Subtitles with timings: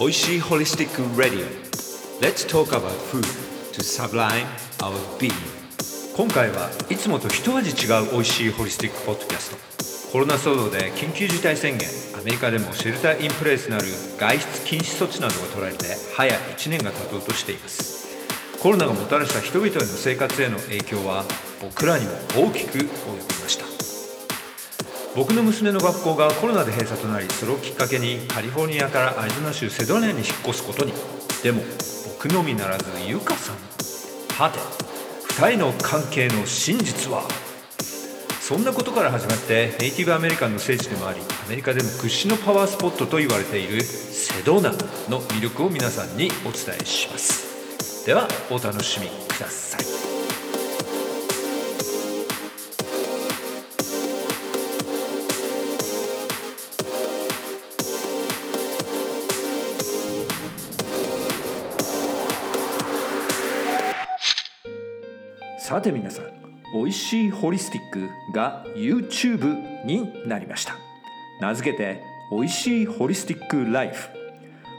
[0.00, 3.24] おいしいホリスティック・ラディオ Let's talk about food
[3.72, 4.46] to sublime
[4.78, 5.32] our being.
[6.16, 9.50] 今回はいつもと一味違うおいしいホリスティックポッドキャス
[10.06, 13.86] トコロナ騒動で緊急事態宣言アメリカでもシェルターインプレイスなる
[14.18, 17.98] 外出禁止措置などが取られて早1年が経とうとしています。
[18.62, 21.24] コロナがもたらした人々への生活への影響は
[21.62, 22.78] 僕らにも大きく
[25.16, 30.92] 僕の娘の学校がコロナで閉鎖となりそれをきっかけにカリフォルニアからアリゾナ州セドネアに引っ越すことに。
[31.42, 31.62] でも
[32.20, 33.56] 僕のみならずユカさん。
[33.56, 34.58] はて
[35.34, 37.22] 2人の関係の真実は？
[38.40, 48.06] そんなことから始まってネイティブアメリカンの聖地でもありアメリカでも屈指のパワースポットと言われているセドナの魅力を皆さんにお伝えします。
[48.06, 49.97] ではお楽しみください。
[65.78, 66.24] さて皆さん
[66.74, 70.74] 美味しいホリスティックが YouTube になりました。
[71.40, 74.08] 名付けて美味しいホリスティックライフ。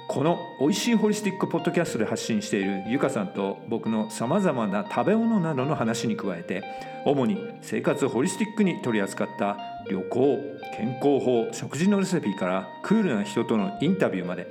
[0.10, 6.66] この美味しいホリスティックポッドキャストで発信しているゆかさんと僕のさまざまな食べ物などの話に加えて
[7.06, 9.58] 主に生活ホリスティックに取り扱った
[9.90, 10.38] 旅行
[10.76, 14.48] 健康法食事のレシピからクールな人とのインタビューまで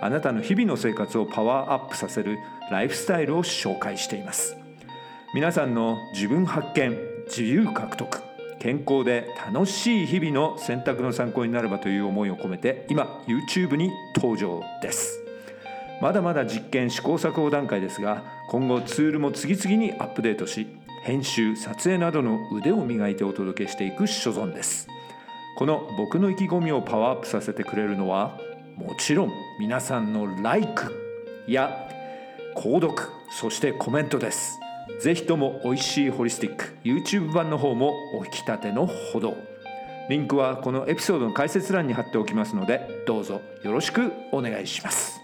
[0.00, 2.38] あなたの日々の生活をパワーアップさせる
[2.72, 4.61] ライフスタイルを紹介しています。
[5.34, 6.94] 皆さんの自分発見
[7.24, 8.22] 自由獲得
[8.58, 15.24] 健康で楽しい日々の選択の参考になればという思いを込めて今 YouTube に登場です。
[16.02, 20.66] まだまだ実験試行錯誤段階ですが今後ツールも次々にアップデートし
[21.02, 24.86] 編集撮影などの腕を磨いてお届けしていく所存です。
[25.56, 28.38] この僕の意気込みをパワーアップさせてくれるのは
[28.76, 30.90] もちろん皆さんの LIKE
[31.46, 31.88] や
[32.54, 34.61] 購読そしてコメントです。
[35.00, 39.36] ぜひとも美味しいホリスティック YouTube 版の方もお引き立てのほど。
[40.08, 45.20] リンクはこのエピソードの解説欄に貼っておきますのでどうぞよろしくお願いします。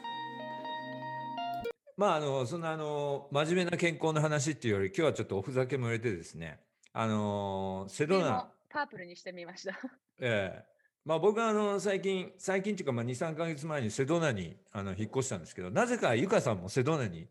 [1.96, 6.60] まああのそんなあの真面目な健康の話っていうより今日はちょっとおふざけも入れてですね。
[6.92, 8.48] あのセドナ。
[8.70, 9.78] パープルにしてみました。
[10.20, 10.64] ええ。
[11.04, 17.26] まあ僕はあの最近最近っていうかまあ23か月前にセドナにあの引っ越したんですけどなぜかゆかさんもセドナに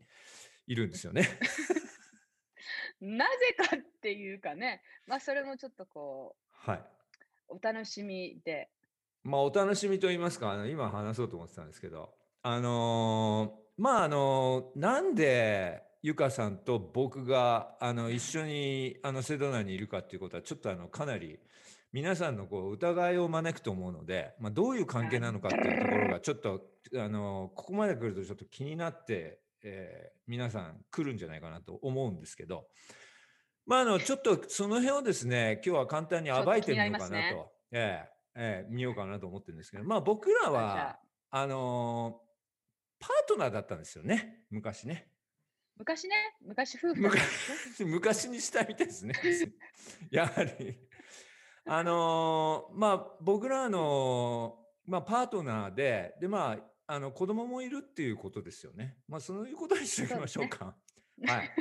[0.68, 1.30] いるんですよね
[3.02, 6.36] なぜかっていうかね、まあそれもちょっとこ
[6.66, 6.84] う、はい。
[7.50, 8.70] お楽しみで。
[9.24, 12.14] まあお楽しみと言いますか、あの今話そうと思ってたんですけど、
[12.44, 21.40] あのー、まああのー、なんでゆかさんと僕があの一緒にあのセドナにいるかっていうことはちょっとあのかなり
[21.92, 26.62] 皆さんのこう疑いを招くと思うので、まあ、どういう関係なのかっていうところがちょっと
[26.96, 32.68] あのここまで来るとちょっと気になってえー、皆さん来るんじゃないかなと思うんですけど、
[33.66, 37.46] まあ、あのちょっとその辺をですね今日は簡単に暴いてみようかなと、ね。
[37.72, 41.00] えーえー、見ようかなと思ってるんですけど、まあ、僕らは
[41.32, 44.44] あのー、パートナーだったんですよね。
[44.52, 45.10] 昔ね。
[45.76, 46.16] 昔ね。
[46.46, 47.10] 昔夫婦、ね、
[47.86, 49.14] 昔にしたみたいですね。
[50.12, 50.80] やはり。
[51.66, 56.58] あのー、まあ僕らの、まあ、パートナーででまあ
[56.88, 58.96] あの子供もいるっていうことですよね。
[59.08, 60.74] まあそういうことにしておきましょうか。
[61.18, 61.52] ね、はい。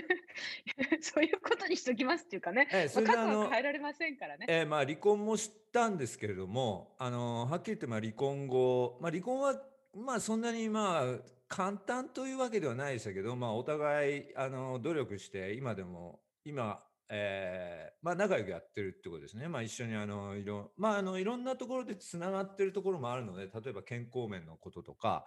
[1.00, 2.68] そういうことにしてお きますっていうかね。
[2.72, 4.46] ええ、それであの変えられませんからね。
[4.48, 9.60] ええ、まあ離婚もしたんですけれども、あのはっきり言ってまあ離婚後、まあ離婚は
[9.94, 19.48] まあそんなにまあ簡単というわけではないでしたけど、まあお互いあの努力して今でも今えー、まあ仲良くやってるってことですね。
[19.48, 25.26] まあ一緒にあのいろ,、まあ、あのいろんなところでつながってるところもあるので例えば健康面のこととか、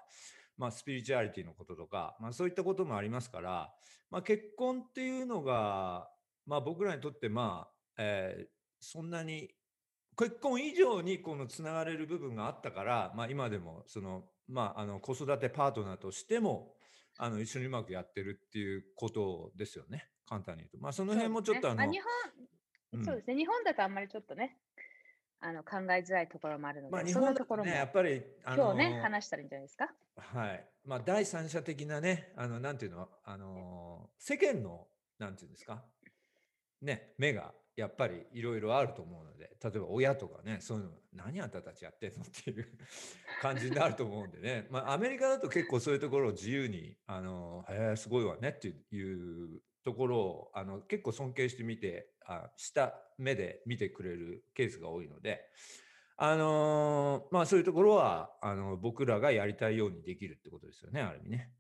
[0.58, 3.74] まあ、スピリチュアリティのこととか、まあ、そういったこともありますから、
[4.12, 6.10] まあ、結婚っていうのが、
[6.46, 8.48] まあ、僕らにとってまあ、えー、
[8.80, 9.50] そんなに
[10.18, 16.74] 結婚以上にこのつながれる部分があったから、まあ、今でもその、まあ、あの子育てパートナーとしても
[17.18, 20.10] あの一緒にうまくやってるっていうことですよね。
[20.30, 20.78] 簡単に言うと。
[20.78, 22.00] まあ、その辺もちょっとあの、ねまあ、日
[22.94, 24.58] 本、うん、そうですね、日本だとあんまりちょっとね、
[25.42, 29.90] あの考えづらいところもあるので、まあ、日本だとね、やっぱり、あのー、今日ね、話したらいいんじゃないですか？
[30.16, 30.66] はい。
[30.86, 34.88] まあ、第三者的なね、あの、なんていうの、あのー、世間の、
[35.18, 35.84] なんていうんですか、
[36.82, 42.68] ね、目がやっぱりいろいろあると思うので、例えば親とかね、そういうの、何あんたたちやってんのっていう
[43.42, 55.42] 感じになると思うんでね、まあ、アメリカだと結構そういうところを自由に、あの、へえ、すごいわねっていうところをあの結構尊敬してみてあした目で見てくれるケースが多いので
[56.22, 61.50] あのーまあそういうところはあの僕らがやりたいようにできるってことですよね、ある意味ね。
[61.50, 61.56] あ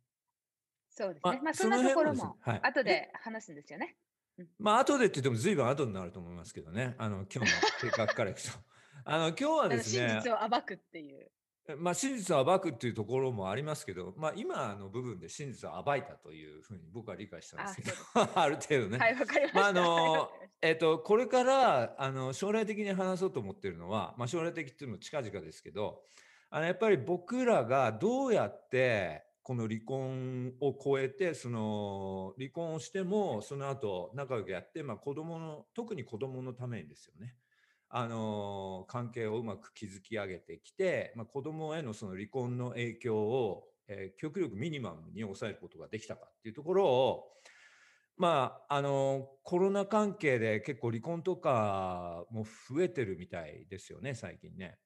[0.90, 1.40] そうですね。
[1.42, 3.96] まあそんなところ辺も後で話すんですよね。
[4.60, 8.50] まあ後でって言っても随分後になると思いますけどね、あの今日の計画からいくと。
[9.06, 11.32] あの今日はですね真実、を暴くっていう。
[11.78, 18.98] まあ、真実を暴くっていうところもありますけど、まあ、今の部分で真実を暴いたというふうに僕は理解したんですけど、あ る程度ね。
[18.98, 19.60] はい、わかりました。
[19.60, 20.32] まああの
[20.62, 26.04] えっと、これからあの将来的に話そうと思ってるのは、まあ、将来的っていうのも近々ですけど
[26.50, 37.36] あのやっぱり僕らがどうやってこの離婚を超えてその離婚をしてもその後仲良くやって、まあ、子供の特に子供のためにですよね。
[37.90, 47.32] あの関係をうまく築き上げてきて、まあ、子供へのその離婚の影響を、えー極力ミニマムに抑えることができたかっていうところを
[48.20, 54.78] まあ、あのコロナ関係で結構離婚とかも増えてるみたいですよね最近ね。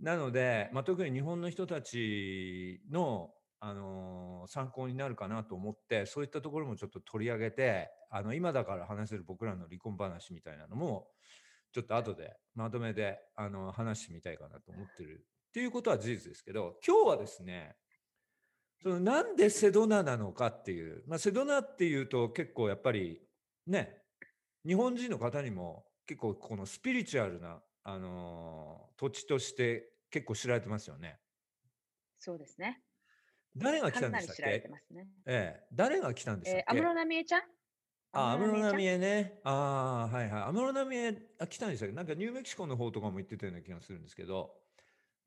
[0.00, 11.08] なので、まあ、特に日本の人たちの、あの参考になるかなと思ってそういったところもちょっと取り上げてあの今だから話せる僕らの離婚話みたいなのも
[11.76, 17.76] ちょっと後でまとめてあの話してみたいかなと思ってるっていうことは事実ですけど今日はですね
[18.82, 23.20] そのなんでセドナなのかっていう、まあ、セドナっていうと結構やっぱり
[23.66, 23.98] ね
[24.66, 31.18] 日本人の方にも結構このスピリチュアルな、あのー土地として結構知られてますよね。
[32.18, 32.80] そうですね。
[33.54, 35.08] 誰が来たんでしたっかなり知られてけますね。
[35.26, 37.42] ええ、誰が来たんでしたっけえー、安室奈美恵ちゃん？
[38.16, 39.40] あ、安室奈美恵恵ね。
[39.44, 40.42] ああ、はいはい。
[40.42, 41.94] 安室奈美恵、あ、来たんでしたっけ？
[41.94, 44.54] なんかニューメキシコの方とかも行ってたような気がするんですけど、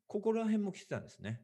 [0.07, 1.41] ここら辺も来てたんですね。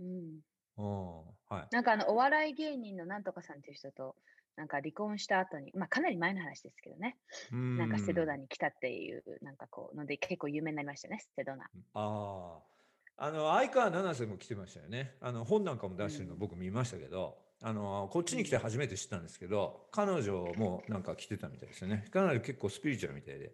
[0.00, 0.40] うん。
[0.78, 1.16] うん、
[1.48, 1.68] はい。
[1.70, 4.16] なんかあの、お笑い芸人のなんとかさんっていう人と、
[4.56, 7.16] なんか離婚した後に、まあかなり前の話ですけどね、
[7.50, 8.42] なんかセドナに。
[8.42, 11.64] に来たっていう、なんかこう、ので結構有名になりましたね、セドナ。
[11.94, 12.72] ああ。
[13.16, 15.16] あの、相川七瀬も来てましたよね。
[15.20, 22.04] あの、本なんかも出してるのうん僕見ましたけど、あの、こっちに来て初めて知ったんですけど、彼女もなんか来てたみたいですよね。
[22.10, 23.52] かなり結構スピリチュアルみたいで。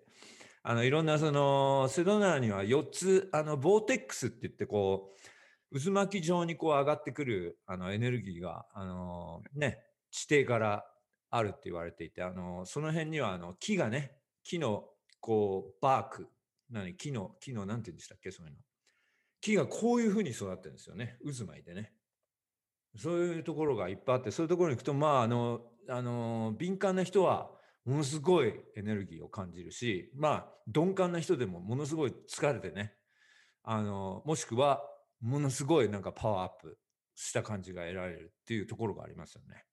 [0.62, 5.18] あの、いろんなその、セドナには4つ、あの、ボーテックスって言ってこう、
[5.70, 10.90] 渦巻き状にこう上がってくるあのエネルギーが、あのね、地底から
[11.30, 14.88] あるって言われていて、あのその辺にはあの木がね、木の
[15.20, 16.28] こうバーク、
[16.70, 18.58] 何木の、木のなんて言うんでしたっけ、そういうの。
[19.40, 21.92] 木がこういうふうに育ってるんですよね、渦巻いてね。
[22.96, 27.50] そういうところがいっぱいあって、そういうところに行くと、まあ、あの、あの敏感な人は、
[27.84, 32.94] ものすごいエネルギーを感じるし、まあ、鈍感な人でもものすごい疲れてね、
[33.64, 34.82] あの、もしくは、
[35.20, 36.78] ものすごいなんかパワーアップ
[37.16, 39.64] した感じが得られるっていうところがありますよね。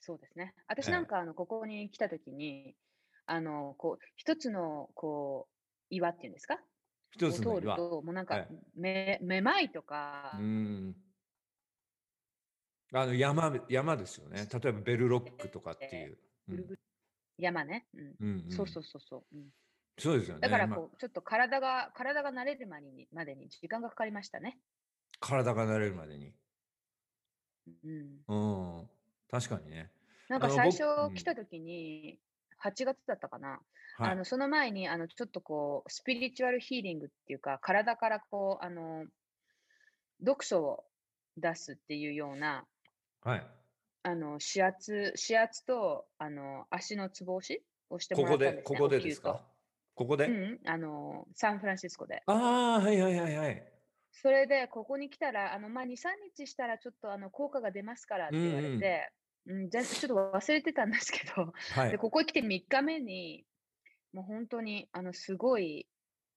[0.00, 0.54] そうですね。
[0.68, 2.76] 私ええなんかあの、ここに来たときに、
[3.26, 5.54] あの、こう、一つの、こう、
[5.90, 6.60] 岩っていうんですか？
[7.10, 7.56] 一をつの岩。
[7.56, 10.40] 通ると、もうなんかえ、め、めまいとかうー、
[10.90, 11.05] ん。
[12.92, 14.46] あの山山ですよね。
[14.52, 16.18] 例えばベルロックとかっていう。
[16.48, 16.64] うん
[17.38, 17.86] 山ね。
[17.94, 18.14] うん。
[18.20, 19.36] うんうんそうそうそうそう。
[19.36, 19.48] うん
[19.98, 20.48] そうですよね。
[20.48, 24.58] まあだからこう、ちょっと体が、体が慣れるまでにまでに時間がかかりましたね。
[25.20, 26.34] 体が慣れるまでに。
[27.66, 28.20] うん。
[28.28, 28.34] う
[28.82, 28.88] ん。
[29.30, 29.90] 確かにね。
[30.28, 30.82] なんか最初
[31.14, 32.18] 来た時に、
[32.62, 33.60] 8月だったかな。
[33.98, 34.10] はい。
[34.10, 39.06] あの、その前に、あの、ちょっとこう、スピリチュアルヒーリングっていうか、体からこう、あの、
[40.20, 40.84] 毒素を
[41.36, 42.66] 出すっていうような、
[43.26, 43.46] はい。
[44.04, 48.78] あの、指圧、指圧と、あの、足のつぼ押しをしてここで、もらったんですね。
[48.78, 49.40] ここでお灸とですか
[49.96, 52.22] ここで、うん、あの、サンフランシスコで。
[52.26, 53.72] ああ、はいはいはいはい。
[54.12, 59.10] それで、ここに来たら、あの、まあ、2、3日したら、ちょっと、あの、効果が出ますからって言われて、
[59.46, 61.98] うん、全ちょっと忘れてたんですけど、はいで、。
[61.98, 63.44] ここに来て3日目に、
[64.12, 65.88] もう本当に、あの、すごい、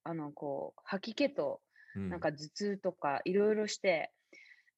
[0.04, 1.62] あの、こう、吐き気と、
[1.96, 4.12] うんなんか頭痛とか、いろいろして、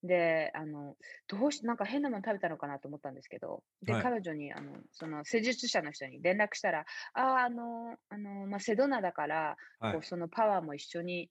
[0.03, 4.03] で、あの、どうし、なんか変なもの食べたのかなと思ったんですけど、で、はい。
[4.03, 9.93] 彼女に、あの、その施術者の人に連絡したら、ああ、あの、あの、まあ、セドナだから、はい。
[9.93, 11.29] こうそのパワーも一緒に、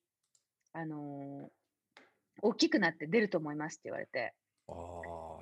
[0.72, 1.52] あのー
[2.42, 4.34] 大きくなって出ると思いますって言われて、
[4.68, 4.72] あ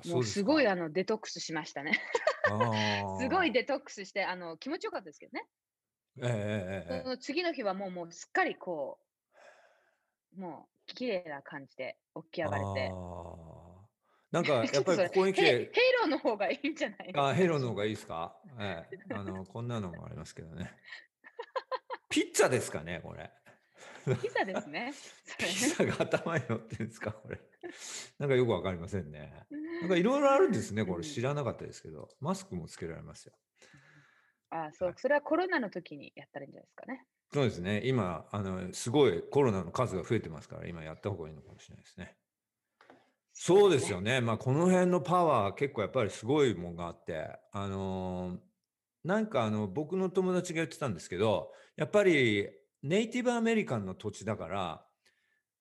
[0.00, 0.73] あ、もそうですすごいか。
[0.73, 2.00] あのデトックスしましたね。
[2.44, 2.50] あ
[3.18, 5.47] すごいーデトックスして、あの気持ちよかったですけどね。
[6.16, 7.04] ええええええ。
[7.04, 8.99] その次の日はもうもうすっかりこ
[10.37, 12.92] う、もう綺麗な感じで起き上がれて。
[14.30, 15.66] なんかやっぱりここに来て、ヘイ
[16.00, 20.71] ローの方がいいんじゃないあヘロの方がいいですか、ええ、あのこんなのもありますけどね。
[22.11, 23.30] ピッツァですかね、これ。
[24.16, 24.92] ピザですね。
[25.25, 27.38] そピザが頭に乗ってるんですか、これ。
[28.18, 29.33] なんかよくわかりませんね。
[29.80, 33.35] なんかいろいろあるんですね、こうんれ知らなかったですけど、マスクもつけられますよ。
[34.50, 37.07] あそうはい、それはコロナの時にやったらいいんじゃないですかね。
[37.32, 37.82] そうですね。
[37.85, 42.16] 今、あの、すごいコロナの数が増えてますから、今やった方がいいのかもしれないですね。
[43.32, 44.20] そうですよね。
[44.20, 48.38] まあ、この辺のパワー結構やっぱりすごいもんがあって、あのー
[49.04, 52.49] なんかあの、僕の友達が言ってたんですけど、やっぱり
[52.82, 54.87] ネイティブアメリカンの土地だから、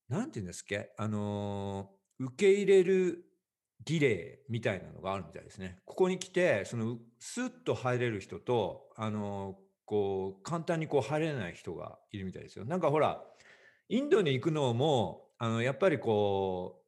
[0.08, 3.24] なんて言うんですっけ、あのー受け入れる
[3.84, 5.78] 儀礼みたいなのがあるみたいですね。
[5.84, 12.66] ここに来て、その、スッと入れる人と、あのーこう、簡単にこう入れない人がいるみたいですよ。
[12.66, 13.24] なんかほら、
[13.88, 16.82] インドに行くのも、あの、やっぱりこ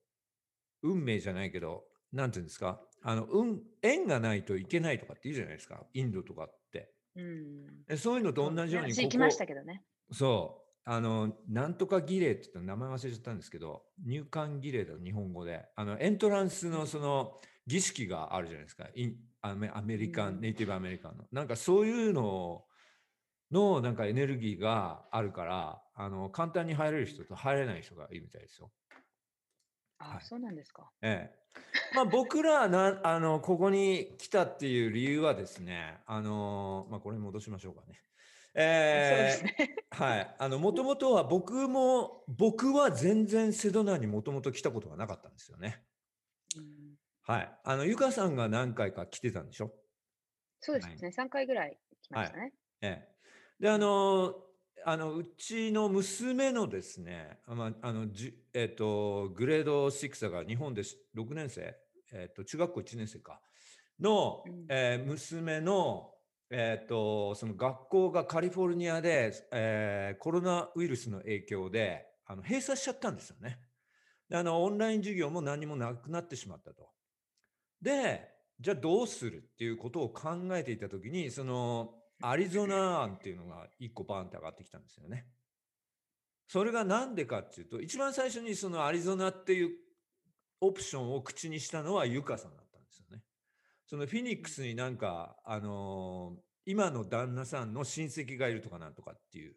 [0.83, 6.93] う、運命じゃないけど、なんていうんですか、あの、運、縁がないといけないとかって言うじゃないですか、インドとかって。
[7.17, 7.67] うん。
[7.89, 9.83] えそういうのと同じように、ここ私行きましたけどね。
[10.13, 10.71] そう。
[10.85, 15.65] あの、なんとか儀礼って言ったら名前忘れちゃったんですけど、入管儀礼だと日本語で。
[15.75, 18.89] あの、エントランスのその儀式があるじゃないですか。
[18.95, 21.25] インアメリカン、うんネイティブアメリカンの。
[21.33, 22.65] なんかそういうの
[23.51, 28.71] のなんかエネルギーがあるから、あの、簡単に入れる人と入れない人がいるみたいですよ。
[29.99, 30.91] あ、はいそうなんですか。
[31.03, 31.41] ええ。
[31.95, 38.01] まあ僕らな、あの、ここに来たっていう理由はですね、あの、まあこれに戻しましょうかね。
[38.55, 39.77] えね。
[39.91, 40.37] はい。
[40.39, 45.83] あの、もともとは僕も、僕は全然セドナにもともと来たことがなかったんですよね。
[46.57, 47.61] うんはい。
[47.65, 49.73] あの、ゆかさんが何回か来てたんでしょ？
[50.59, 51.13] そうですね。
[51.13, 52.53] 3回ぐらい来ましたね。
[52.81, 53.10] ええ。
[53.61, 54.35] で、あの、
[54.87, 61.77] あの、うちの娘のですね、あまあ、あの、じえっと、グレード6だから日本でし6年生、
[62.13, 63.41] えっと、中学校1年生か、
[64.01, 66.15] の、うんえー娘の、
[66.49, 73.61] えっと、その学校がカリフォルニアで、えーコロナウイルスの影響で、あの、閉鎖しちゃったんですよね。
[74.31, 76.89] であの、オンライン授業も何もなくなってしまったと。
[77.83, 78.27] で、
[78.59, 85.27] じゃあどうするっていうことを考えていたときに、そのアリゾナ案っていうのが一個バーンって上がってきたんですよね。
[86.49, 89.71] それがなんでかっていうと、一番最初にそのアリゾナっていう
[90.61, 93.23] オプションを口にしたのはユカさんだったんですよね。
[93.87, 99.55] そのフィニックスになんか、あのー今の旦那さんの親戚がいるとかなんとかっていう。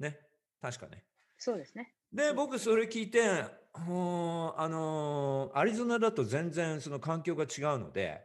[0.00, 0.18] ね。
[0.60, 1.04] 確かね。
[1.36, 1.94] そうですね。
[2.12, 3.44] で、僕それ聞いて、
[3.74, 8.22] ほーあのーアリゾナだと全然その環境が違うので、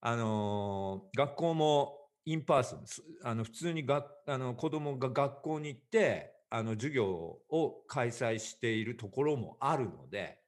[0.00, 2.84] あのー学校も in person、
[3.22, 10.42] あの普通にがあの子供が学校に行って、あの授業を開催しているところもあるので、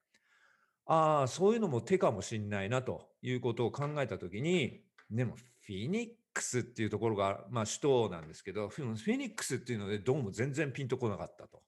[0.86, 11.62] ああ、そういうのも手かもしれないなということを考えたときに、でもフィニックスっていうところが、まあ首都なんですけど、フィフィニックスっていうのでどうも全然ピンとこなかったと。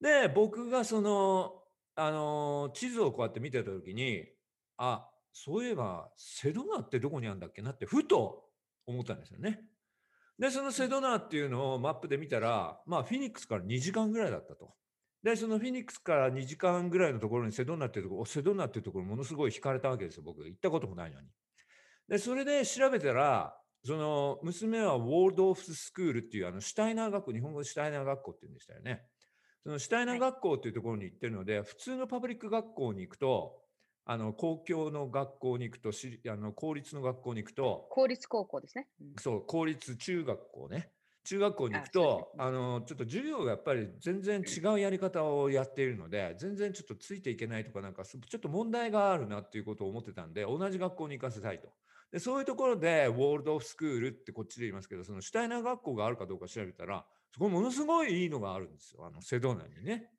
[0.00, 1.64] で、僕がその、
[1.96, 4.28] あの、地図をこうやって見てたときに、
[4.76, 8.51] あ、そういえば、セドナってどこにあるんだっけなって、ふと
[8.86, 9.60] 思ったんですよね。
[10.38, 14.74] で、そのセドナっていうのをマップで見たら、まあ、フィニックスから2時間ぐらいだったと。
[15.22, 20.44] で、そのフィニックスから2時間ぐらいのところにセドナっていうところ、おセドナっていうところものすごい惹かれたわけですよ、僕。
[20.44, 21.28] 行ったこともないのに。
[22.08, 29.02] で、それで調べたら、その娘はウォールドオフスクールっていうあのシュタイナー学校、日本語でシュタイナー学校って言うんでしたよね。
[29.64, 33.60] そのシュタイナー学校っていうところに行ってるので、普通のパブリック学校に行くと、
[34.04, 38.88] あの公共の学校に行くとし、あの公立の学校に行くと、公立高校ですね。
[39.00, 40.92] うんそう、公立中学校ね。
[41.24, 51.72] 中学校に行くと、ですねあの、ちょっと授業がやっぱり全然違うやり方をやっているので、全然ちょっとついていけないとか、なんかそちょっと問題があるなっていうことを思ってたんで、同じ学校に行かせたいと。
[52.10, 59.06] で、そういうところで、ウォールドオフスクールってこっちで言いますけど、そのシュタイナー学校があるかどうか調べたら、そこものすごいいいのがあるんですよ。
[59.06, 60.10] あの、セドナにね。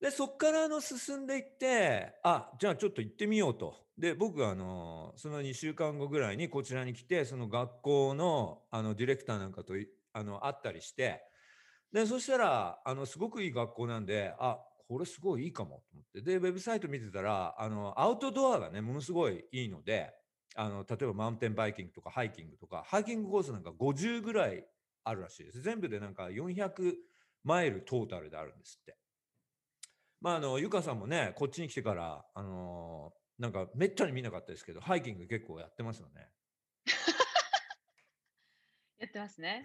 [0.00, 3.76] で、そこからあの進んでいって、あ、じゃあちょっと行ってみようと。
[3.98, 9.74] で、僕はあの、その2週間後ぐらいにこちらに来て、その学校のあのディレクターなんかと
[10.14, 11.22] あの会ったりして、
[11.92, 16.22] で、そしたら、あの、すごくいい学校なんで、あ、これすごいいいかもと思って。
[16.22, 20.12] で、ウェブサイト見てたら、あの、アウトドアがね、ものすごいいいので、
[20.54, 24.66] あの、例えばマウンテンバイキングとかハイキングとか、ハイキングコースなんか50ぐらい
[25.04, 25.60] あるらしいです。
[25.60, 26.94] 全部でなんか400
[27.44, 28.99] マイルトータルであるんですって。
[30.20, 36.28] まあ、あの、ゆかさんもね、こっちに来てから、あのーなんかめったに見なかったですけど、ハイキング結構やってますよね。
[38.98, 39.64] やってますね。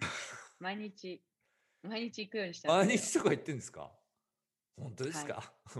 [0.58, 1.22] 毎日、
[1.82, 3.92] 毎日行くようにして毎日とか行ってんですか？
[4.78, 5.52] 本当ですか、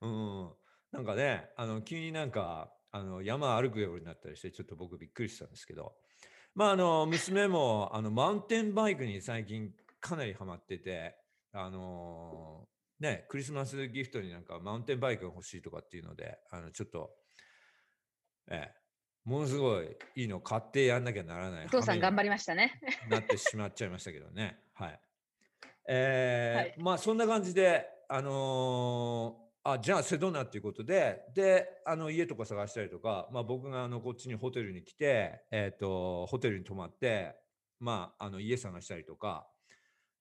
[0.00, 0.10] うん
[0.44, 0.56] うん、
[0.92, 5.98] なんかね、あの急になんかあの山歩くようになったりして、ちょっと僕びっくりしたんですけど、
[6.54, 11.18] まあ、あの娘もあのマウンテンバイクに最近かなりハマってて、
[11.50, 12.68] あの
[13.00, 17.10] ね、クリスマスギフトになんかマウンテンバイクが欲しいとかっていうので、あのちょっと、
[18.50, 18.74] ええ、
[19.24, 22.80] ものすごいいいの買ってやんなきゃならないお父さん頑張りりましたね。
[23.10, 24.58] なってしまっちゃいましたけどね。
[24.74, 25.00] はい。
[25.88, 37.34] えーはいまあそんな感じで、あのーあじゃあセドナっていうことで、で、あの家とか探したりとか、まあ僕があのこっちにホテルに来て、えっ、と、ホテルに泊まって、
[37.80, 39.48] まああの家探したりとか、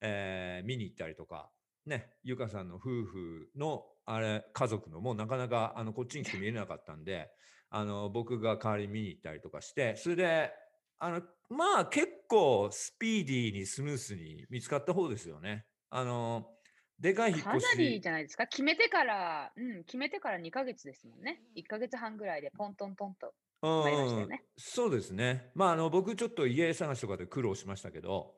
[0.02, 1.52] えー見に行ったりとか、
[1.86, 7.30] ね、ゆかさんの夫婦のあれ家族のもなかなかあのこっちに来て見れなかったんで、
[7.70, 10.52] あの僕が代わりに見に行ったりとかして、それで、
[10.98, 15.66] あのまあ結構スピーディーにスムースに見つかった方ですよね。
[15.90, 16.52] あの
[17.00, 18.48] でかい引っかな越しりじゃないですか？
[18.48, 21.44] 決めてから、うん、決めてから2ヶ月ですもんね。
[21.56, 23.34] 1ヶ月半ぐらいでポントントンと。
[23.62, 25.52] うんまいりましたよねそうですね。
[25.56, 28.36] まああの僕ちょっと家探しとかで苦労しましたけど、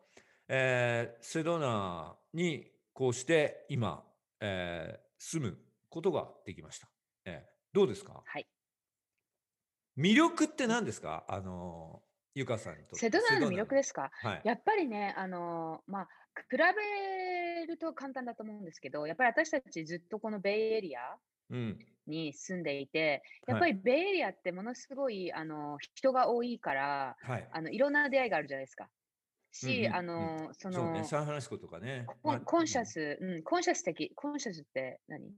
[0.47, 4.03] えーセドナにこうして今、
[4.41, 6.89] えー住むことができました。
[7.25, 8.23] えーどうですか？
[8.25, 8.47] はい。
[9.95, 11.23] 魅力って何ですか？
[11.27, 12.01] あの
[12.33, 12.95] ゆかさんにとって。
[12.97, 13.75] セドナーの魅力す。
[13.75, 14.09] ですか？
[14.23, 14.41] はい。
[14.43, 16.07] やっぱりね、あのーまあ、
[16.49, 21.17] 比べると簡単だと思うんですけど、やっぱり私たちずっとこのベイエリア
[21.51, 21.79] うん。
[22.07, 27.47] に住んでいて、やっはいぱりベイエリアってものすごい、あの人が多いから、はい。
[27.51, 28.87] あのいろんな出会いがあるじゃないですか。
[29.57, 32.05] し、うんうんあのそのそうね、サンフランシスコとかね。
[32.45, 35.31] コンシャス、うん、コンシャス的、コンシャスって何？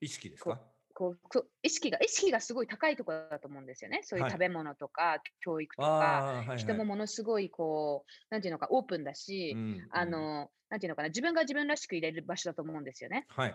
[0.00, 0.60] 意識ですか？
[0.92, 4.00] こうこう意識が意識がすごい高いところだと思うんですよね。
[4.02, 6.58] そういうはい食べ物とか、教育とか、はい、はい。
[6.58, 13.26] 人もものすごいこう、なんていうのか、オープンだし、うんうんあの、なんていうのかな、自分が自分らしくいれる場所だと思うんですよね。
[13.28, 13.54] はい。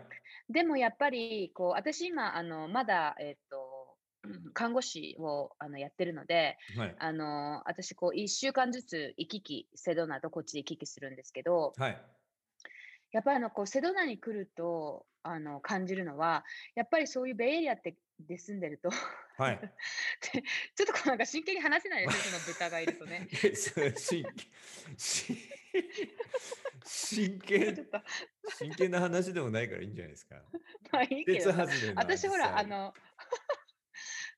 [0.49, 3.64] でもやっぱり、こう、私今、あの、まだ、えっと、うん
[4.53, 6.95] 看護師をあのやってるので、はい。
[6.97, 12.01] あの、私、こう、1週間ずつ行き来、セドナとこっちで行き来するんですけど、はい。
[13.11, 16.43] やっぱりあのこうセドナに来るとあの感じるのは、
[16.75, 18.89] やっぱりそういうベイエリアってで住んでると、
[19.37, 19.59] はい。
[20.75, 23.27] ちょっとこうなんか真剣に話せないですよ、その豚がいるとね。
[23.55, 24.25] 真
[26.85, 27.87] 真剣
[28.57, 30.35] 真剣な話でもないからいいんじゃないですか。
[30.91, 31.53] まあいいけ鉄ど
[31.95, 32.93] 私ほら、あの、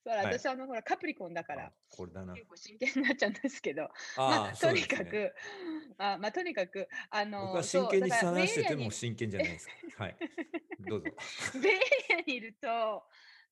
[0.08, 2.34] そうだはい私あのほら、カプリコンだからあ、これだな。
[2.34, 5.34] 結構真剣になっちゃうんですけど、あまあ、とにかく、
[5.98, 9.74] あまあ、とにかく、あの、僕はそう真剣に話してても真剣じゃないですか。
[10.04, 10.18] はい。
[10.80, 11.14] どうぞ。
[11.62, 13.04] ベイエリアにいると、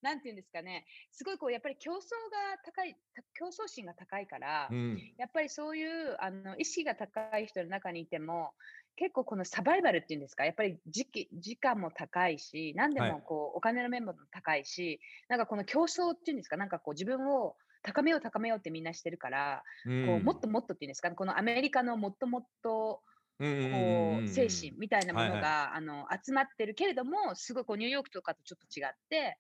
[0.02, 5.14] なんていうんですかね、すごいこう、やっぱり競争が高い、た競争心が高いから、うん。
[5.18, 8.54] やっぱりそういうあの意識が高い人の中にいても、
[8.98, 13.12] 結構このサバイバルっていうんですか、やっぱり時期時間も高いし、何ではい。
[13.12, 23.02] もこう、お金の面も高いし、なんかこの競争っていうんですか、なんかこう自分を高めよう高めようってみんなしてるから、うこうんもっともっとっていうんですか、このアメリカのもっともっと
[23.40, 25.42] うんうんうんこうんううん精神みたいなものはい。
[25.42, 29.38] が、あの集まってるけれども、すごいこうニューヨークとかとちょっと違って、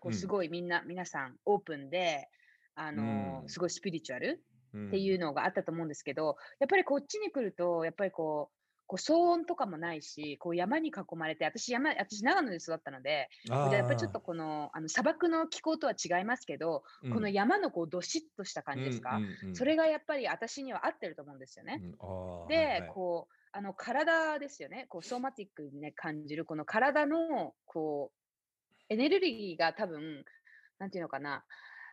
[0.00, 0.14] こううん。
[0.14, 2.28] すごいみんな、皆さんオープンで、
[2.74, 3.48] あのうん。
[3.48, 4.88] すごいスピリチュアルうん。
[4.88, 8.53] っていうのがあったと思うんですけど、やっぱりこっちに来ると、やっぱりこう、
[8.86, 19.56] こう騒音とかもないし、こう山に囲まれて、私山、私長野で育ったので、やっぱりちょっとこのあの砂漠の気候とは違いますけど、この山のこうどしっとした感じですか、うんうんうん。
[19.56, 21.80] それがやっぱり私には合ってると思うんですよね。
[21.82, 22.90] うんで、はいはい。
[22.92, 30.24] こう、あの体ですよね、こうソーマティックに、ね、感じる、この体のこうエネルギーが多分、
[30.78, 31.44] なんていうのかな、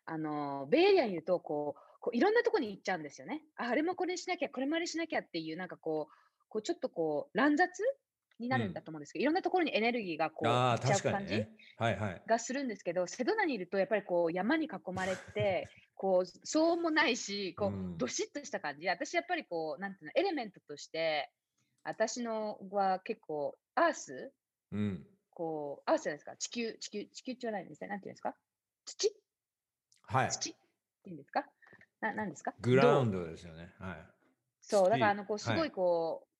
[0.06, 3.44] あのベイエリアにいるとこうこう、いろんなところに行っちゃうんですよね。
[3.56, 6.14] ああれもこれしなきゃ、これもあれしなきゃっていう、なんかこう、
[6.52, 7.72] こうちょっとこう乱雑
[8.40, 11.36] になるんだと思うんですけど、いろんなところにエネルギーがこう行っちゃう感じ。
[11.36, 11.50] ね。
[11.78, 12.22] はいはい。
[12.28, 18.88] がするんですけど、セドナにいるとやっぱりこう山に囲まれて、 こう騒音もないし、こうんうどしっとした感じ。
[18.90, 21.32] 私やっぱりこう、なんていうの、エレメントとして、
[21.84, 24.34] 私のは結構、アース、
[24.72, 25.08] うん。
[25.32, 27.88] こう、アースじゃないですか、地球、地球、地球じゃないんですね。
[27.88, 28.36] なんていうんですか？
[28.86, 29.10] 土？
[30.04, 30.30] はい。
[30.30, 30.50] 土？
[30.52, 30.54] っ
[31.04, 31.46] ていうんですか？
[32.02, 32.54] ななんですか？
[32.60, 33.74] グラウンドドですよね。
[33.80, 34.06] はい。
[34.62, 36.31] そう、だ土からあの、こう、すごはいいこう、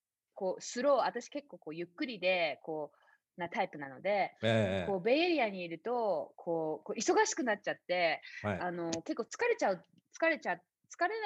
[0.42, 2.92] こう、スロー、私結構こう、ゆっくりで、こ
[3.38, 8.60] う、なタイプなので、ええこう、ベイエリアにいると、こう、こう忙しくなっちゃって、はい。
[8.60, 9.86] あの結構疲れちゃう、
[10.20, 11.22] 疲れちゃう、疲れ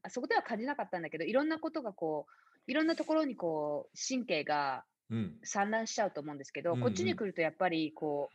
[0.00, 5.38] なそこでは感じなかったんだけど、いろんなことがこう、いろんなところにこう神経がうん。
[5.42, 8.30] 散乱しちゃうと思うんですけど、うんこっちうんに来るとやっぱりこ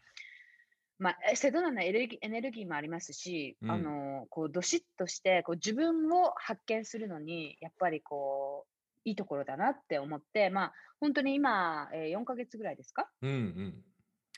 [1.00, 8.77] う、まあ、えセドナのエネルギーエネルギーもありますし、うんあのこうどしっとしてこう自分を発見するのに、やっぱりこう、
[9.08, 13.10] いいところだなって思って、まあ、本当に今、えー4ヶ月ぐらいですか？
[13.22, 13.86] うんうん。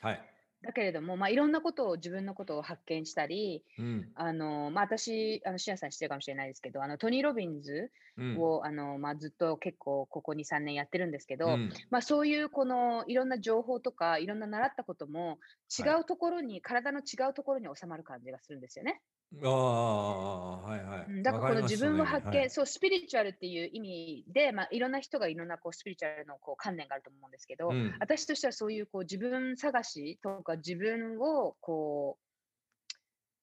[0.02, 0.30] はい。
[0.62, 4.14] だけれども、まあ、いろんなことを、自分のことを発見したり、うん。
[4.14, 8.36] あのまあ、私、あのシアさん知ってるかもしれないですけど、あのトニー・ロビンズうん。
[8.38, 15.38] を、あのまあ、ずっと結構ここ2、3年やってるんですけど、うんまあ、そういうこのいろんな情報とか、いろんな習ったことも
[15.78, 19.00] 違はうところに、体の違うところに収まる感じがするんですよね。
[19.42, 21.22] ああ、はいはうん、い。
[21.22, 22.04] だからこの自分を。
[22.04, 22.50] 発見、はい。
[22.50, 27.92] そう、スピリチュアルっていう意味で、まあ、いろんな人がいろんなこうスピリチュアルのこう観念があると思うんですけど、うん。
[28.00, 32.29] 私としてはそういうこう自分探しとか自分をこう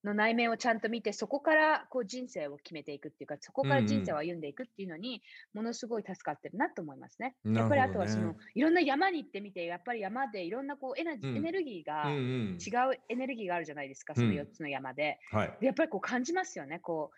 [0.08, 4.06] の内面をちゃんと見て、そこからこう人生を決めていくっていうか、そこうんから人うん。
[4.06, 5.22] 生を歩んでいくっていうのに、
[5.54, 7.36] ものすごい助かってるなと思いますね。
[7.44, 8.48] なるやっぱりあとはそのね。
[8.56, 11.54] いろんな山に行ってみて、やっぱり山でいろんなこうエナうジエネん。
[11.54, 12.16] ルギーうんがう
[12.56, 12.68] ん。
[12.68, 14.50] 違うエネルギーがあるじゃないですか、うその4ん。
[14.52, 15.20] つの山で。
[15.32, 15.60] はい。
[15.60, 16.80] で、やっぱりこう感じますよね。
[16.80, 17.16] こう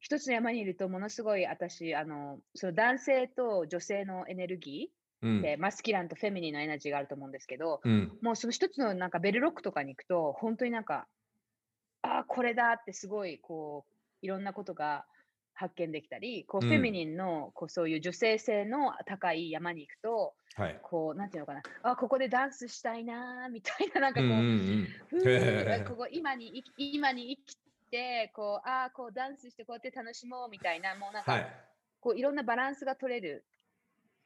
[0.00, 5.58] 一つの山にいるとものすごい私、あの、その男性と女性のエネルギーで、うん。
[5.58, 8.18] マスキュランとフェミニンのエナジーがあると思うんですけど、うん。
[8.22, 11.08] もうその一つのなんかベルロックとかに行くと、本当になんか、
[12.36, 15.06] これだってすごいこう、いろんなことが
[15.54, 16.92] 発見できたり、こううフェミん。
[16.92, 20.78] ニンのこうそういう女性性の高い山に行くと、はい。
[20.82, 24.86] こう、なんていうのかな、あ、ここでダンスしたいなーみたいな、なんうんうかこう、んうん。
[25.08, 25.96] ふへー、 こえ。
[25.96, 27.56] こ今に今に生き
[27.90, 31.46] て、こう、ああ、こうダンスしてこうやって楽しもうみたいな、もうなんか、はい。
[32.00, 33.46] こういろんなバランスが取れる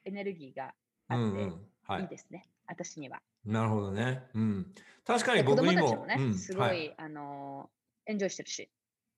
[0.03, 0.75] エネルギーが
[1.09, 1.67] うあって、んうん。
[1.83, 2.05] はいい。
[2.05, 3.21] いですね、私には。
[3.45, 4.23] なるほどね。
[4.33, 4.73] うん。
[5.05, 6.31] 確かに僕にも、供たちもね、うん。
[6.31, 6.37] はい。
[6.37, 8.71] すごい、あのーエンジョイしてるし。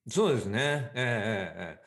[0.07, 0.91] そうですね。
[0.95, 1.03] えええ
[1.57, 1.83] えええ。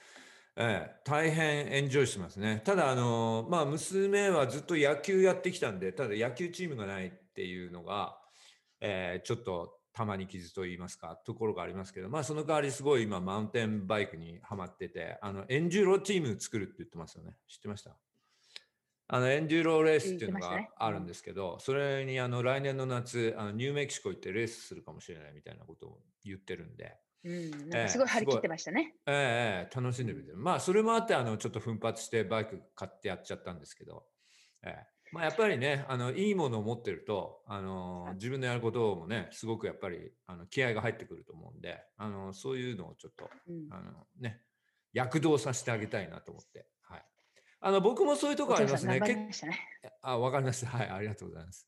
[0.59, 2.63] ええ、大変エンジョイしてますね。
[2.65, 8.19] ただ、あの、まあ、娘はずっと野球やってきたんで、ただ野球チームがないっていうのが、
[8.81, 17.37] ええ、ちょっとたまに傷と言いますか、ところがありますけど、まあ、その代わりすごい今、マウンテンバイクにはまってて、あの、エンジューロチーム作るって言ってますよね。
[17.49, 17.99] 知ってました？
[19.09, 20.69] あの、エンジューロレースってていうのが。
[20.77, 21.07] あるんうん。
[21.07, 28.97] ですけど、それにあの、来年の夏、あの、ニューメキシコ行ってレースするかもしれないみたいなことを言ってるんで、うん、なんかすええ、ごい張り切ってましたね。
[29.07, 29.15] ええ、
[29.67, 30.09] ええ楽しんうん。
[30.09, 30.37] でみてる。
[30.39, 34.07] まあ、それもあって、あの、ちょっと奮発してバイク買ってやっちゃったんですけど、
[34.63, 43.71] ええ、まあ、やっぱりね、あの、いいものを持ってると、あの、あ自分のやることもね、すごくやっぱり、あの、気合が入ってくると思うんで、あの、そういうのをちょっと、うん。
[43.71, 44.43] あの、ね、
[44.93, 46.76] 躍動させてあげたいなと思って、はい。
[47.67, 49.01] あの、僕もそういうとおこありますね。
[49.01, 49.59] け張りましたね。
[50.01, 50.69] あ、わかりました。
[50.69, 51.67] はい、ありがとうございます。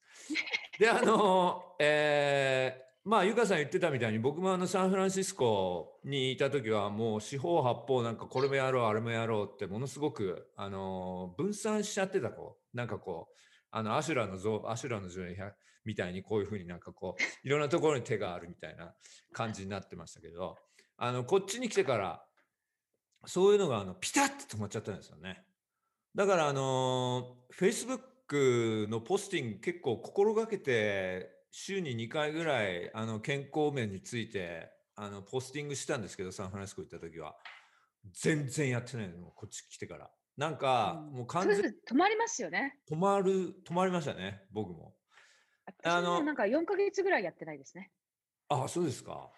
[0.78, 13.34] で、あの、えーまあ、ゆかさん言ってたみたいに、僕もあのサンフランシスコにいた時は、もう四方八方、なんかこれもやろう、あれもやろうって、ものすごく、あの、分散しちゃってた子、なんかこう、
[13.72, 15.22] あの、アシュラの像、アシュラの像
[15.84, 18.94] みたいにこういうふうになんかこう、いろんなところに手があるみたいな
[19.32, 20.58] 感じになってましたけど、
[20.96, 22.24] あの、こっちに来てから、
[23.26, 25.42] そういうのがあのピタッと止まっちゃったんですよね。
[26.14, 37.36] だからあの、Facebook のポスティング結構心がけて、週に2回ぐらいあの健康面についてあのポスティングしたんですけど、サンフランシスコ行った時は。
[38.12, 40.10] 全然やってないの、こっち来てから。
[40.36, 41.12] なんうか、ん。
[41.12, 42.78] もう完全すると止まりますよね。
[42.90, 44.96] 止まる、止まりましたね、僕も。
[45.84, 47.92] あの、なんか4ヶ月ぐらいやってないですね。
[48.48, 49.30] あ、そうですか。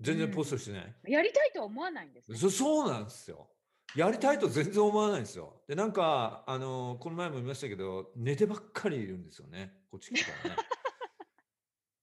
[0.00, 0.58] う全然ポストん。
[0.58, 0.94] してない。
[1.04, 2.38] やりたいとは思わないんですね。
[2.38, 3.51] そそうなんですよ。
[3.94, 4.50] やりうたいとん。
[4.50, 5.62] 全然思わないんですよ。
[5.68, 9.82] で、なんか、あの、この前も言いましたけど、寝てばっかりいるんですよね。
[9.90, 10.56] こっち来てからね。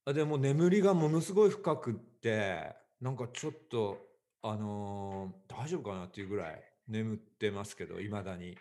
[0.06, 3.98] あでも眠りがものすごい深くって、なんかちょっと、
[4.42, 8.58] あのー大丈夫かなっていうぐらい眠ってますけど、いまだに。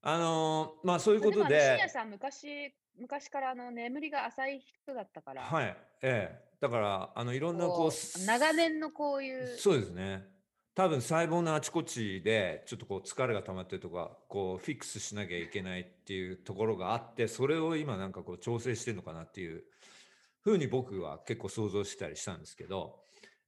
[0.00, 10.31] あのーまあそういうまあ、ことで深夜で、さん、昔、昔からあの眠りが浅い人だったから、はい、ええ、だから、あの、いろんなこう、こう、す長年のこういう、そうですね。
[10.74, 19.64] 多分細胞のあちこちでちょっとこう疲れが溜まってるとか、こうフィックスしなきゃいけないっていうところがあって、それを今なんかこう調整してるのかなっていう
[20.40, 23.00] ふうに僕は結構想像したりしたんですけど、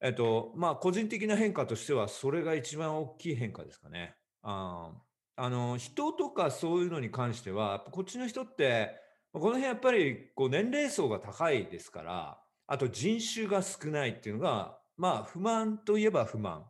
[0.02, 4.14] えっと、まあ個人的な変化としてはそれが一番大きい変化ですかね。
[4.42, 4.92] あ
[5.36, 9.00] あの、人とかそういうのに関しては、こっちの人って、
[9.32, 16.66] この辺やっぱりこう年齢層が高いですから、あと人種が少ないっていうのが、まあ不満といえば不満。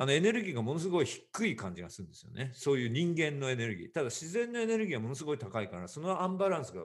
[0.00, 2.52] あのエネルギーがものすごい低い感じがするんですよね。
[2.54, 3.92] そういう人間のエネルギー。
[3.92, 6.80] ただ自然のエネルギーはものすごい高いから、そのアンバランスが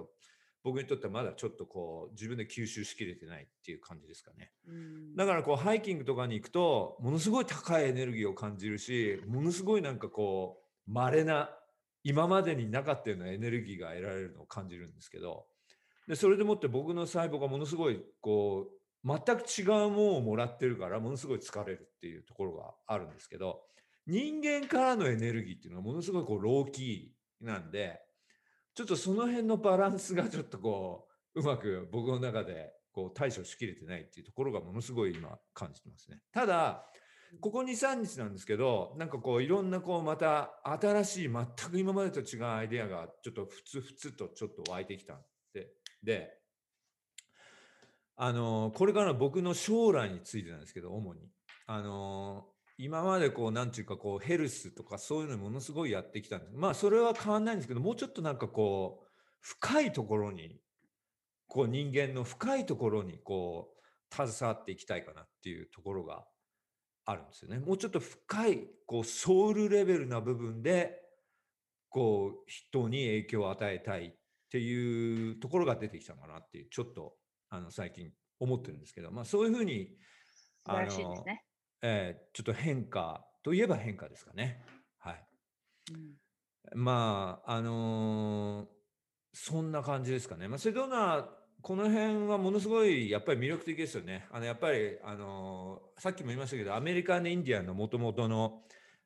[0.65, 4.51] 僕にとってはまだちょっとこう自分で吸収しきれてないっていう感じですかね。
[4.67, 11.49] うん、だからこうハイキングとかに行くと、ものすごい高いエネルギーを感じるし、ものすごいなんかこう、稀な、
[12.03, 15.45] 今までになかったようなエネルギーが得られるのを感じるんですけど、
[16.05, 18.74] でそれでもって僕の細胞がものすごいこう、
[19.05, 23.61] 全く違うものをもらってるから、ものすごい疲れるっていうところがあるんですけど、
[24.07, 28.01] 人間からのエネルギーっていうのはものすごいこう、ローキーなんで、
[28.73, 36.21] ちょっとその辺のバランスがちょっとこう、うまく僕の中でこう対処しきれてないっていうところがものすごい今感じてますね。
[36.31, 36.85] ただ、
[37.41, 45.21] ここ2、3日なんですけど、なんかこういろんなこうまた新しい全く今までと違うアイデアがちょっとふつふつとちょっと湧いてきたん
[45.53, 45.67] で、
[46.01, 46.29] で、
[48.17, 51.29] あの、これからの僕の将来についてなんですけど、主に。
[51.67, 52.45] あの
[52.77, 59.07] 今までこうなんていうかこうヘルスとかそういうのものすごいやってきたんですまあそれは変わんないんですけどもうちょっとなんかこう
[59.39, 60.59] 深いところに
[61.47, 66.25] こう人間の深いところにこう携わっていきたいかなっていうところが
[67.05, 67.59] あるんですよね。
[67.59, 70.99] もうちょっと深いこうソウルレベルな部分で
[71.89, 74.15] こう人に影響を与えたいっ
[74.49, 77.13] ていうところが出てきたかなっていうちょっと
[77.49, 79.89] あの最近思ってるんですけど、まあ、そういうふうに
[80.65, 81.45] あの、ね、
[81.81, 84.63] えー、ちょっと変化といえば変化ですかね。
[84.99, 85.25] はい。
[86.73, 88.67] うん、まああのー、
[89.33, 90.47] そんな感じですかね。
[90.47, 91.29] まあ、セドナ
[91.61, 94.27] この辺はものすごいやっぱり魅力的ですよね。
[94.31, 98.61] あのやっぱりあのさっきも言いましたけどアメリカン・インディアンのもともとの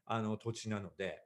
[0.06, 1.23] あの土地なので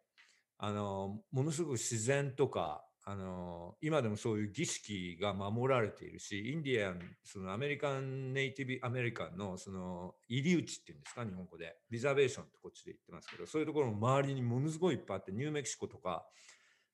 [0.60, 16.26] あのものすごく自然とかあの今でもそういう儀式が守られているしインディアンそのアメリカンネイティブアメリカンのその入り口っていうんですか日本語でリザベーションってこっちで言ってますけどそういうところの周りにものすごいいっぱいあってニューメキシコとか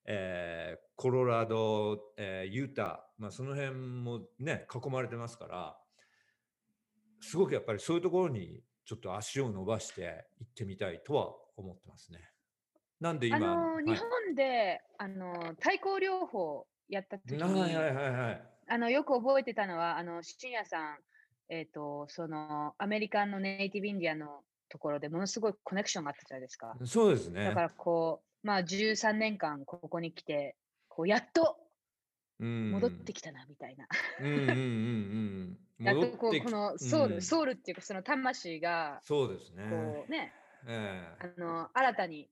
[0.06, 5.76] えー、コロラド、えー、ユタ、まあ、その辺もね囲まれてますから
[7.20, 12.18] すごくやっぱりそういうところにちょっと足を伸ばして行ってみたいとは思ってますね。
[13.00, 20.96] なんで今、あのー、日本で、あの対抗療法やった時に、はいはいはいはい、あのよく覚えてたのはあの深夜さん、
[21.48, 26.74] えーと、そのアメリカンのネイティブインディアのところでものすごいコネクションがあったじゃないですか。
[26.84, 27.44] そうですね。
[27.44, 30.56] だからこうまあ13年間ここに来て、
[30.88, 31.56] こうやっと
[32.40, 33.86] 戻ってきたなみたいな。
[34.20, 35.58] うんうんうんうん。
[35.84, 39.66] やっとこうこのソウル、うん、ソウルっていうかその魂が、そうですね。
[39.70, 40.32] こうね、
[40.66, 42.28] えー、あの新たに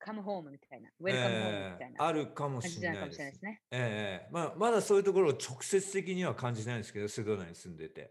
[0.00, 3.62] カムホームみたいな、ウェルカムホームみたいな、えー、あるかもしれないですね。
[3.70, 8.10] えー、まあ、まだそういうところを直接的には感じないんですけど、セドナに住んでて。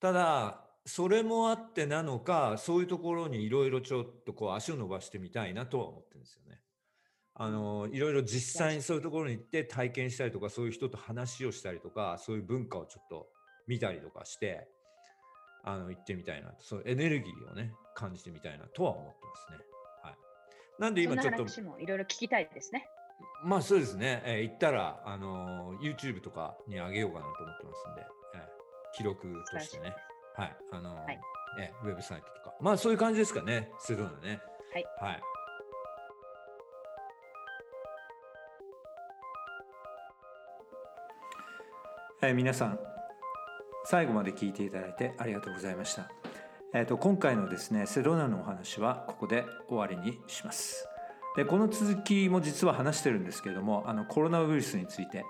[0.00, 6.60] ただ、それもあってなのか、そういうところにいろいろちょっとこう足を伸ばしてみたいなとは思ってるんですよね。
[7.40, 13.28] あのいろいろ実際にそういうところに行って体験したりとかそういう人と話をしたりとかそういう文化をちょっと
[13.68, 14.66] 見たりとかして
[15.62, 19.64] あの行ってみたいなそうエネルギーをね感じてみたいなとは思ってますね。
[20.78, 21.44] はい、なんで今ちょっと
[21.80, 22.88] いろいろ聞きたいですね。
[23.44, 29.94] まあそうですね、えー、行ったらあの YouTube とかにあげようかなと思ってますんで、えー、記録としてね。
[30.36, 31.20] はい、あの、はい、
[31.58, 34.40] えウェブサイトとか、まあそういう感じですかね、するのね。
[34.72, 34.86] はい。
[35.00, 35.22] はい。
[42.20, 42.78] えー、皆さん
[43.84, 46.10] 最後まで聞いていただいてありがとうございました。
[46.74, 50.86] えーと、今回のですねセドナのお話はここで終わりにします。
[51.36, 55.24] でこの続きも実は話してるんですけれどもあのコロナウイルスについて、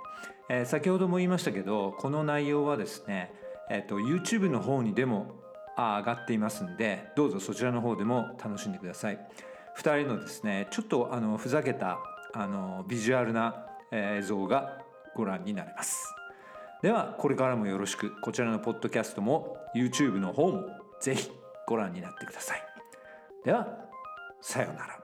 [0.49, 3.33] えー、先ほども言いましたけどこの内容はですね
[3.71, 5.35] えっと、YouTube の方にでも
[5.77, 9.19] 上がっていますんでどうぞそちらの方でも楽しんでください。
[9.77, 11.99] 2人のですねちょっとあのふざけた
[12.35, 14.79] あのビジュアルな映像が
[15.15, 16.15] ご覧になれます。
[16.83, 20.65] ではこれからもよろしくこちらのポッドキャストも YouTube の方も
[21.01, 21.31] ぜひ
[21.67, 22.63] ご覧になってください。
[23.45, 23.67] では
[24.41, 24.98] さようなら。